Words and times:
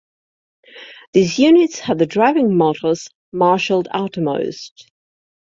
These 1.13 1.37
units 1.37 1.77
had 1.77 1.99
the 1.99 2.07
driving 2.07 2.57
motors 2.57 3.07
marshalled 3.31 3.87
outermost. 3.93 4.89